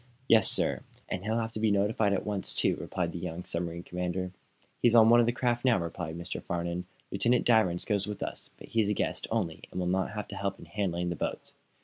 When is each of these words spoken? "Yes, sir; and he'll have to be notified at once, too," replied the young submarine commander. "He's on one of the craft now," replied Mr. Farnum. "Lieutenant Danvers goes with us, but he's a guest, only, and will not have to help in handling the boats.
"Yes, 0.27 0.49
sir; 0.49 0.81
and 1.09 1.23
he'll 1.23 1.37
have 1.37 1.51
to 1.51 1.59
be 1.59 1.69
notified 1.69 2.11
at 2.11 2.25
once, 2.25 2.55
too," 2.55 2.75
replied 2.77 3.11
the 3.11 3.19
young 3.19 3.43
submarine 3.45 3.83
commander. 3.83 4.31
"He's 4.81 4.95
on 4.95 5.11
one 5.11 5.19
of 5.19 5.27
the 5.27 5.31
craft 5.31 5.63
now," 5.63 5.77
replied 5.77 6.17
Mr. 6.17 6.41
Farnum. 6.41 6.87
"Lieutenant 7.11 7.45
Danvers 7.45 7.85
goes 7.85 8.07
with 8.07 8.23
us, 8.23 8.49
but 8.57 8.69
he's 8.69 8.89
a 8.89 8.95
guest, 8.95 9.27
only, 9.29 9.65
and 9.69 9.79
will 9.79 9.85
not 9.85 10.09
have 10.13 10.27
to 10.29 10.35
help 10.35 10.57
in 10.57 10.65
handling 10.65 11.09
the 11.09 11.15
boats. 11.15 11.53